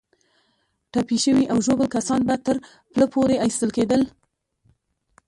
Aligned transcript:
ټپي 0.91 1.17
شوي 1.25 1.45
او 1.51 1.57
ژوبل 1.65 1.87
کسان 1.95 2.21
به 2.27 2.35
تر 2.45 2.55
پله 2.91 3.05
پورې 3.13 3.35
ایستل 3.43 3.69
کېدل. 3.77 4.01